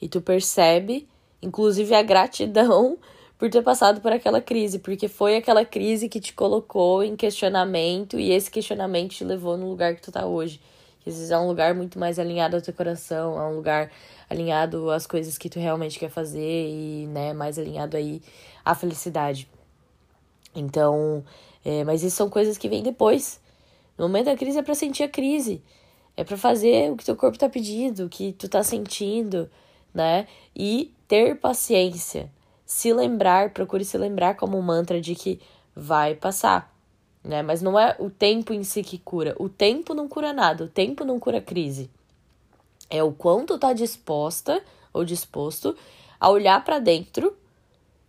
e 0.00 0.08
tu 0.08 0.20
percebe, 0.20 1.08
inclusive, 1.40 1.94
a 1.94 2.02
gratidão 2.02 2.98
por 3.38 3.50
ter 3.50 3.62
passado 3.62 4.00
por 4.00 4.12
aquela 4.12 4.40
crise, 4.40 4.78
porque 4.78 5.08
foi 5.08 5.36
aquela 5.36 5.64
crise 5.64 6.08
que 6.08 6.20
te 6.20 6.32
colocou 6.32 7.02
em 7.02 7.16
questionamento 7.16 8.18
e 8.18 8.30
esse 8.30 8.50
questionamento 8.50 9.12
te 9.12 9.24
levou 9.24 9.56
no 9.56 9.68
lugar 9.68 9.94
que 9.94 10.02
tu 10.02 10.12
tá 10.12 10.24
hoje. 10.24 10.60
Que 11.00 11.10
às 11.10 11.16
vezes 11.16 11.30
é 11.30 11.38
um 11.38 11.46
lugar 11.46 11.74
muito 11.74 11.98
mais 11.98 12.18
alinhado 12.18 12.56
ao 12.56 12.62
teu 12.62 12.72
coração, 12.72 13.38
é 13.38 13.46
um 13.46 13.56
lugar 13.56 13.90
alinhado 14.30 14.90
às 14.90 15.06
coisas 15.06 15.36
que 15.36 15.50
tu 15.50 15.58
realmente 15.58 15.98
quer 15.98 16.08
fazer 16.08 16.68
e, 16.68 17.06
né, 17.08 17.34
mais 17.34 17.58
alinhado 17.58 17.96
aí 17.96 18.22
à 18.64 18.74
felicidade. 18.74 19.48
Então, 20.54 21.24
é, 21.64 21.84
mas 21.84 22.02
isso 22.02 22.16
são 22.16 22.30
coisas 22.30 22.56
que 22.56 22.68
vêm 22.68 22.82
depois. 22.82 23.40
No 23.98 24.06
momento 24.06 24.26
da 24.26 24.36
crise 24.36 24.58
é 24.58 24.62
para 24.62 24.74
sentir 24.74 25.02
a 25.02 25.08
crise. 25.08 25.62
É 26.16 26.22
para 26.24 26.36
fazer 26.36 26.92
o 26.92 26.96
que 26.96 27.04
teu 27.04 27.16
corpo 27.16 27.36
tá 27.36 27.48
pedindo, 27.48 28.06
o 28.06 28.08
que 28.08 28.32
tu 28.32 28.48
tá 28.48 28.62
sentindo, 28.62 29.50
né? 29.92 30.26
E 30.54 30.94
ter 31.08 31.36
paciência 31.36 32.30
se 32.74 32.92
lembrar, 32.92 33.50
procure 33.50 33.84
se 33.84 33.96
lembrar 33.96 34.34
como 34.34 34.58
um 34.58 34.60
mantra 34.60 35.00
de 35.00 35.14
que 35.14 35.40
vai 35.76 36.16
passar, 36.16 36.74
né? 37.22 37.40
Mas 37.40 37.62
não 37.62 37.78
é 37.78 37.94
o 38.00 38.10
tempo 38.10 38.52
em 38.52 38.64
si 38.64 38.82
que 38.82 38.98
cura. 38.98 39.32
O 39.38 39.48
tempo 39.48 39.94
não 39.94 40.08
cura 40.08 40.32
nada, 40.32 40.64
o 40.64 40.68
tempo 40.68 41.04
não 41.04 41.20
cura 41.20 41.40
crise. 41.40 41.88
É 42.90 43.00
o 43.00 43.12
quanto 43.12 43.60
tá 43.60 43.72
disposta 43.72 44.60
ou 44.92 45.04
disposto 45.04 45.76
a 46.18 46.28
olhar 46.28 46.64
para 46.64 46.80
dentro 46.80 47.36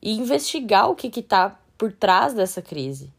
e 0.01 0.13
investigar 0.17 0.89
o 0.89 0.95
que 0.95 1.11
que 1.11 1.21
tá 1.21 1.59
por 1.77 1.93
trás 1.93 2.33
dessa 2.33 2.59
crise. 2.59 3.13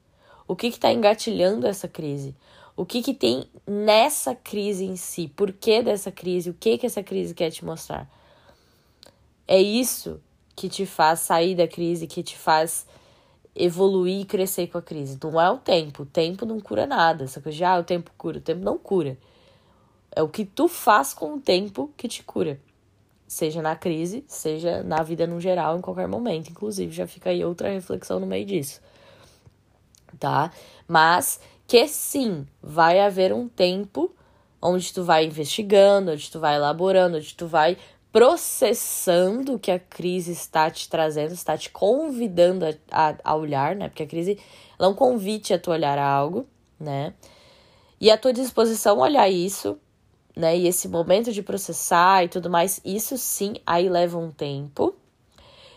O 0.48 0.56
que 0.56 0.72
que 0.72 0.80
tá 0.80 0.92
engatilhando 0.92 1.64
essa 1.64 1.86
crise? 1.86 2.34
O 2.76 2.84
que 2.84 3.00
que 3.00 3.14
tem 3.14 3.48
nessa 3.64 4.34
crise 4.34 4.84
em 4.84 4.96
si? 4.96 5.28
Por 5.28 5.52
que 5.52 5.80
dessa 5.80 6.10
crise? 6.10 6.50
O 6.50 6.54
que 6.54 6.76
que 6.76 6.86
essa 6.86 7.04
crise 7.04 7.32
quer 7.32 7.52
te 7.52 7.64
mostrar? 7.64 8.10
É 9.46 9.62
isso 9.62 10.20
que 10.56 10.70
te 10.70 10.86
faz 10.86 11.20
sair 11.20 11.54
da 11.54 11.68
crise, 11.68 12.06
que 12.06 12.22
te 12.22 12.36
faz 12.36 12.86
evoluir 13.54 14.22
e 14.22 14.25
crescer 14.25 14.66
com 14.68 14.78
a 14.78 14.82
crise. 14.82 15.18
Não 15.22 15.40
é 15.40 15.50
o 15.50 15.58
tempo. 15.58 16.02
O 16.02 16.06
tempo 16.06 16.46
não 16.46 16.58
cura 16.58 16.86
nada. 16.86 17.25
Essa 17.25 17.40
coisa 17.40 17.56
de, 17.56 17.64
ah, 17.64 17.78
o 17.78 17.84
tempo 17.84 18.10
cura. 18.16 18.38
O 18.38 18.40
tempo 18.40 18.64
não 18.64 18.78
cura. 18.78 19.18
É 20.10 20.22
o 20.22 20.28
que 20.28 20.44
tu 20.44 20.66
faz 20.66 21.12
com 21.12 21.34
o 21.34 21.40
tempo 21.40 21.90
que 21.96 22.08
te 22.08 22.22
cura. 22.22 22.58
Seja 23.28 23.60
na 23.60 23.76
crise, 23.76 24.25
seja 24.28 24.82
na 24.82 25.02
vida 25.02 25.26
no 25.26 25.40
geral, 25.40 25.76
em 25.76 25.80
qualquer 25.80 26.08
momento. 26.08 26.50
Inclusive, 26.50 26.92
já 26.92 27.06
fica 27.06 27.30
aí 27.30 27.44
outra 27.44 27.70
reflexão 27.70 28.18
no 28.18 28.26
meio 28.26 28.46
disso. 28.46 28.80
Tá? 30.18 30.50
Mas 30.88 31.38
que 31.66 31.86
sim, 31.88 32.46
vai 32.62 33.00
haver 33.00 33.32
um 33.32 33.48
tempo 33.48 34.14
onde 34.62 34.92
tu 34.92 35.02
vai 35.02 35.26
investigando, 35.26 36.12
onde 36.12 36.30
tu 36.30 36.40
vai 36.40 36.54
elaborando, 36.54 37.16
onde 37.18 37.34
tu 37.34 37.46
vai 37.46 37.76
processando 38.16 39.56
o 39.56 39.58
que 39.58 39.70
a 39.70 39.78
crise 39.78 40.32
está 40.32 40.70
te 40.70 40.88
trazendo, 40.88 41.35
está 41.35 41.54
te 41.54 41.68
convidando 41.68 42.64
a, 42.64 42.70
a, 42.90 43.14
a 43.23 43.37
olhar, 43.37 43.76
né? 43.76 43.90
Porque 43.90 44.04
a 44.04 44.06
crise 44.06 44.40
ela 44.78 44.88
é 44.88 44.90
um 44.90 44.94
convite 44.94 45.52
a 45.52 45.58
tu 45.58 45.70
olhar 45.70 45.99
algo, 45.99 46.46
né? 46.80 47.12
E 48.00 48.11
a 48.11 48.16
tua 48.16 48.32
disposição 48.32 49.00
a 49.00 49.04
olhar 49.04 49.28
isso, 49.28 49.78
né? 50.35 50.56
E 50.56 50.66
esse 50.66 50.88
momento 50.88 51.30
de 51.30 51.42
processar 51.42 52.25
e 52.25 52.28
tudo 52.28 52.49
mais, 52.49 52.80
isso 52.87 53.18
sim 53.18 53.56
aí 53.66 53.87
leva 53.87 54.16
um 54.16 54.30
tempo. 54.30 54.96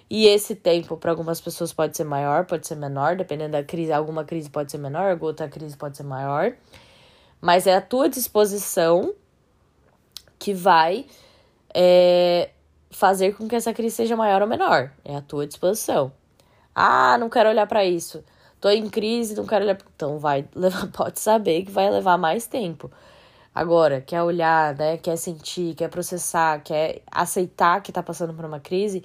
E 0.10 0.26
esse 0.26 0.56
tempo 0.56 0.96
para 0.96 1.12
algumas 1.12 1.42
pessoas 1.42 1.74
pode 1.74 1.98
ser 1.98 2.06
maior, 2.06 2.46
pode 2.46 2.66
ser 2.66 2.76
menor, 2.76 3.18
dependendo 3.18 3.52
da 3.52 3.64
crise. 3.66 3.92
Alguma 3.92 4.24
crise 4.24 4.50
pode 4.50 4.72
ser 4.72 4.78
menor, 4.78 5.18
outra 5.20 5.50
crise 5.50 5.76
pode 5.76 5.98
ser 5.98 6.04
maior. 6.04 6.54
Mas 7.42 7.68
é 7.68 7.76
a 7.76 7.82
tua 7.82 8.08
disposição 8.08 9.14
que 10.40 10.54
vai 10.54 11.06
é, 11.74 12.50
fazer 12.92 13.36
com 13.36 13.48
que 13.48 13.56
essa 13.56 13.74
crise 13.74 13.96
seja 13.96 14.16
maior 14.16 14.42
ou 14.42 14.48
menor. 14.48 14.92
É 15.04 15.16
a 15.16 15.22
tua 15.22 15.48
disposição. 15.48 16.12
Ah, 16.74 17.18
não 17.18 17.30
quero 17.30 17.50
olhar 17.50 17.68
para 17.68 17.86
isso. 17.86 18.24
Tô 18.60 18.70
em 18.70 18.90
crise, 18.90 19.36
não 19.36 19.46
quero 19.46 19.66
olhar. 19.66 19.78
Então 19.96 20.20
vai 20.20 20.48
levar, 20.56 20.88
pode 20.88 21.20
saber 21.20 21.64
que 21.64 21.72
vai 21.72 21.90
levar 21.90 22.18
mais 22.18 22.48
tempo. 22.48 22.92
Agora, 23.54 24.02
quer 24.02 24.22
olhar, 24.22 24.76
né? 24.76 24.98
Quer 24.98 25.18
sentir, 25.18 25.76
quer 25.76 25.90
processar, 25.90 26.62
quer 26.64 27.02
aceitar 27.12 27.82
que 27.82 27.92
tá 27.92 28.02
passando 28.04 28.34
por 28.34 28.46
uma 28.46 28.60
crise, 28.60 29.04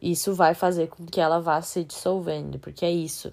isso 0.00 0.34
vai 0.34 0.54
fazer 0.54 0.88
com 0.88 1.06
que 1.06 1.20
ela 1.20 1.38
vá 1.40 1.62
se 1.62 1.84
dissolvendo, 1.84 2.58
porque 2.58 2.84
é 2.84 2.90
isso. 2.90 3.32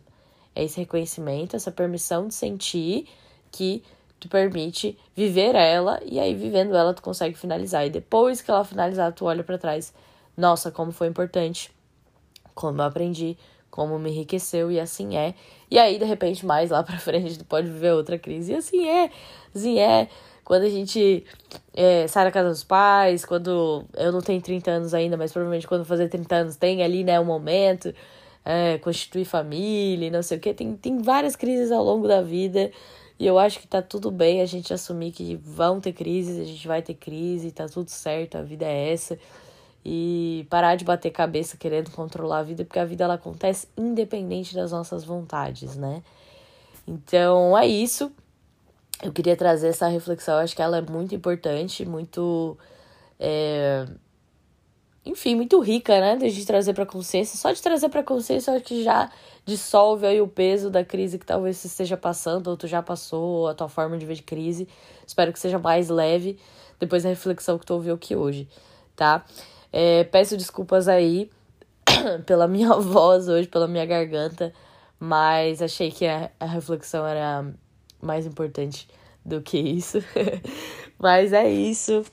É 0.55 0.63
esse 0.63 0.79
reconhecimento, 0.79 1.55
essa 1.55 1.72
permissão 1.72 2.27
de 2.27 2.34
sentir 2.36 3.08
que 3.51 3.84
tu 4.20 4.28
permite 4.28 4.98
viver 5.16 5.56
ela 5.56 6.00
e 6.06 6.20
aí 6.20 6.36
vivendo 6.36 6.76
ela 6.76 6.94
tu 6.94 7.02
consegue 7.02 7.36
finalizar. 7.36 7.86
E 7.86 7.90
depois 7.90 8.42
que 8.42 8.52
ela 8.52 8.64
finalizar, 8.64 9.14
tu 9.14 9.26
olha 9.26 9.44
para 9.44 9.58
trás, 9.58 9.94
nossa, 10.36 10.72
como 10.72 10.92
foi 10.92 11.08
importante, 11.08 11.72
como 12.54 12.82
eu 12.82 12.86
aprendi, 12.86 13.38
como 13.70 13.98
me 13.98 14.10
enriqueceu 14.10 14.72
e 14.72 14.80
assim 14.80 15.16
é. 15.16 15.34
E 15.72 15.80
aí 15.80 15.98
de 15.98 16.06
repente 16.06 16.46
mais 16.46 16.70
lá 16.72 16.84
para 16.84 16.98
frente 17.00 17.38
tu 17.40 17.46
pode 17.46 17.68
viver 17.70 17.94
outra 17.94 18.18
crise 18.18 18.52
e 18.52 18.56
assim 18.56 18.88
é. 18.88 19.10
Assim 19.56 19.80
é. 19.80 20.10
Quando 20.44 20.64
a 20.64 20.70
gente 20.70 21.24
é, 21.76 22.08
sai 22.08 22.26
da 22.26 22.32
casa 22.32 22.50
dos 22.50 22.64
pais, 22.64 23.24
quando 23.24 23.86
eu 23.96 24.12
não 24.12 24.20
tenho 24.20 24.42
30 24.42 24.72
anos 24.72 24.94
ainda, 24.96 25.16
mas 25.16 25.32
provavelmente 25.32 25.68
quando 25.68 25.86
fazer 25.86 26.10
30 26.10 26.36
anos 26.36 26.56
tem 26.56 26.82
ali, 26.84 27.04
né, 27.04 27.20
um 27.20 27.26
momento, 27.26 27.94
é, 28.44 28.80
constituir 28.80 29.26
família, 29.26 30.10
não 30.10 30.24
sei 30.24 30.40
o 30.40 30.42
que, 30.42 30.52
tem, 30.54 30.76
tem 30.76 30.98
várias 30.98 31.36
crises 31.36 31.72
ao 31.72 31.84
longo 31.84 32.08
da 32.08 32.22
vida 32.24 32.72
e 33.20 33.28
eu 33.28 33.38
acho 33.38 33.60
que 33.60 33.68
tá 33.68 33.82
tudo 33.82 34.10
bem 34.10 34.42
a 34.42 34.46
gente 34.46 34.74
assumir 34.74 35.12
que 35.12 35.36
vão 35.36 35.82
ter 35.82 35.92
crises, 35.92 36.40
a 36.40 36.46
gente 36.46 36.66
vai 36.66 36.82
ter 36.82 36.94
crise, 36.94 37.52
tá 37.52 37.68
tudo 37.68 37.90
certo, 37.90 38.38
a 38.38 38.42
vida 38.42 38.66
é 38.66 38.94
essa. 38.94 39.20
E 39.84 40.48
parar 40.50 40.76
de 40.76 40.86
bater 40.86 41.12
cabeça 41.12 41.58
querendo 41.58 41.92
controlar 41.92 42.40
a 42.40 42.44
vida, 42.44 42.64
porque 42.64 42.80
a 42.80 42.86
vida 42.86 43.04
ela 43.04 43.16
acontece 43.16 43.68
independente 43.78 44.56
das 44.56 44.72
nossas 44.72 45.04
vontades, 45.04 45.76
né? 45.76 46.02
Então 46.88 47.58
é 47.58 47.68
isso. 47.68 48.12
Eu 49.04 49.12
queria 49.12 49.36
trazer 49.36 49.70
essa 49.70 49.88
reflexão, 49.88 50.36
eu 50.36 50.42
acho 50.42 50.56
que 50.56 50.62
ela 50.62 50.78
é 50.78 50.82
muito 50.82 51.14
importante, 51.14 51.86
muito. 51.86 52.58
É 53.20 53.86
enfim, 55.06 55.36
muito 55.36 55.60
rica, 55.60 56.00
né? 56.00 56.18
De 56.18 56.25
a 56.25 56.29
gente 56.29 56.46
trazer 56.46 56.74
para 56.74 56.86
consciência. 56.86 57.38
Só 57.38 57.51
de 57.51 57.62
trazer 57.62 57.89
para 57.89 58.03
consciência, 58.03 58.51
eu 58.51 58.56
acho 58.56 58.65
que 58.65 58.84
já 58.84 59.10
dissolve 59.46 60.06
aí 60.06 60.22
o 60.22 60.27
peso 60.27 60.70
da 60.70 60.84
crise 60.84 61.18
que 61.18 61.25
talvez 61.25 61.58
você 61.58 61.68
esteja 61.68 61.98
passando, 61.98 62.48
ou 62.48 62.58
tu 62.58 62.68
já 62.68 62.82
passou, 62.82 63.48
a 63.48 63.53
tua 63.53 63.68
forma 63.68 63.98
de 63.98 64.06
ver 64.06 64.15
de 64.15 64.24
crise. 64.24 64.68
Espero 65.06 65.34
que 65.34 65.39
seja 65.39 65.58
mais 65.58 65.89
leve 65.89 66.38
depois 66.79 67.03
da 67.03 67.10
reflexão 67.10 67.58
que 67.58 67.65
tu 67.65 67.74
ouviu 67.74 67.96
aqui 67.96 68.15
hoje, 68.15 68.48
tá? 68.96 69.25
É, 69.72 70.03
peço 70.06 70.38
desculpas 70.38 70.88
aí 70.88 71.29
pela 72.25 72.48
minha 72.48 72.74
voz 72.79 73.27
hoje, 73.27 73.48
pela 73.48 73.68
minha 73.68 73.86
garganta, 73.86 74.53
mas 75.00 75.62
achei 75.62 75.91
que 75.91 76.06
a, 76.06 76.32
a 76.39 76.46
reflexão 76.46 77.06
era 77.06 77.46
mais 78.01 78.25
importante 78.25 78.88
do 79.25 79.42
que 79.42 79.57
isso. 79.57 80.00
mas 80.98 81.33
é 81.33 81.50
isso. 81.50 82.03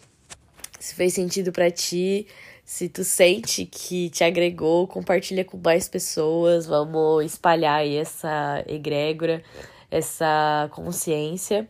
Se 0.79 0.94
fez 0.94 1.14
sentido 1.14 1.53
para 1.53 1.70
ti, 1.70 2.27
se 2.66 2.88
tu 2.88 3.05
sente 3.05 3.64
que 3.64 4.11
te 4.11 4.24
agregou, 4.24 4.88
compartilha 4.88 5.44
com 5.44 5.57
mais 5.57 5.88
pessoas. 5.88 6.66
Vamos 6.66 7.24
espalhar 7.24 7.79
aí 7.79 7.96
essa 7.96 8.64
egrégora, 8.66 9.40
essa 9.88 10.68
consciência. 10.72 11.68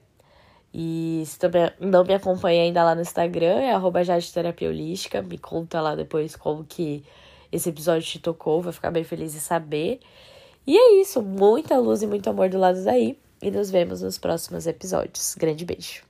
E 0.72 1.22
se 1.26 1.38
tu 1.38 1.48
não 1.78 2.02
me 2.02 2.14
acompanha 2.14 2.62
ainda 2.62 2.82
lá 2.82 2.94
no 2.94 3.02
Instagram, 3.02 3.61
é 3.61 3.72
arroba. 3.72 4.00
Me 5.28 5.37
conta 5.37 5.82
lá 5.82 5.94
depois 5.94 6.35
como 6.35 6.64
que 6.64 7.04
esse 7.52 7.68
episódio 7.68 8.09
te 8.09 8.18
tocou. 8.18 8.62
Vou 8.62 8.72
ficar 8.72 8.90
bem 8.90 9.04
feliz 9.04 9.35
em 9.35 9.38
saber. 9.38 10.00
E 10.66 10.78
é 10.78 11.02
isso. 11.02 11.20
Muita 11.20 11.76
luz 11.76 12.00
e 12.00 12.06
muito 12.06 12.30
amor 12.30 12.48
do 12.48 12.56
lado 12.59 12.82
daí. 12.82 13.18
E 13.42 13.50
nos 13.50 13.70
vemos 13.70 14.00
nos 14.00 14.16
próximos 14.16 14.66
episódios. 14.66 15.35
Grande 15.35 15.66
beijo. 15.66 16.06